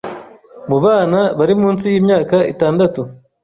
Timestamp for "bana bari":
0.85-1.53